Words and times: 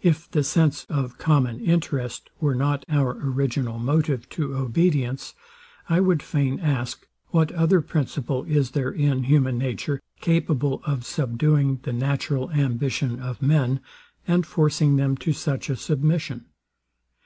If 0.00 0.30
the 0.30 0.42
sense 0.42 0.86
of 0.88 1.18
common 1.18 1.60
interest 1.60 2.30
were 2.40 2.54
not 2.54 2.86
our 2.88 3.18
original 3.22 3.78
motive 3.78 4.26
to 4.30 4.56
obedience, 4.56 5.34
I 5.90 6.00
would 6.00 6.22
fain 6.22 6.58
ask, 6.58 7.06
what 7.32 7.52
other 7.52 7.82
principle 7.82 8.44
is 8.44 8.70
there 8.70 8.90
in 8.90 9.24
human 9.24 9.58
nature 9.58 10.00
capable 10.22 10.80
of 10.86 11.04
subduing 11.04 11.80
the 11.82 11.92
natural 11.92 12.50
ambition 12.50 13.20
of 13.20 13.42
men, 13.42 13.80
and 14.26 14.46
forcing 14.46 14.96
them 14.96 15.18
to 15.18 15.34
such 15.34 15.68
a 15.68 15.76
submission? 15.76 16.46